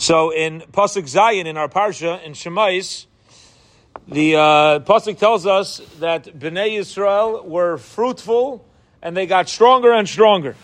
[0.00, 3.06] So in Pasuk Zayin in our Parsha, in Shemais,
[4.06, 8.64] the uh, Pasuk tells us that Bnei Yisrael were fruitful
[9.02, 10.54] and they got stronger and stronger.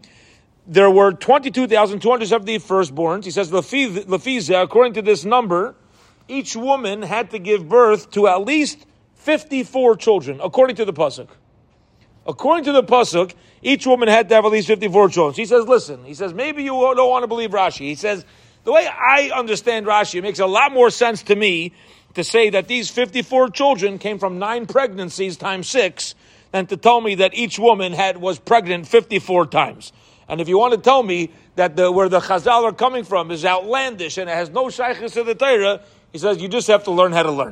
[0.66, 3.24] there were 22,270 firstborns.
[3.24, 5.74] He says, Lafiza, according to this number,
[6.28, 8.84] each woman had to give birth to at least
[9.14, 11.28] 54 children, according to the Pasuk.
[12.26, 13.32] According to the Pasuk,
[13.62, 15.34] each woman had to have at least 54 children.
[15.34, 17.86] He says, listen, he says, maybe you don't want to believe Rashi.
[17.86, 18.26] He says,
[18.64, 21.72] the way I understand Rashi, it makes a lot more sense to me
[22.14, 26.14] to say that these 54 children came from nine pregnancies times six
[26.52, 29.92] than to tell me that each woman had was pregnant 54 times.
[30.28, 33.30] And if you want to tell me that the, where the Chazal are coming from
[33.30, 35.80] is outlandish and it has no shaykhs to the Torah,
[36.12, 37.48] he says you just have to learn how to learn.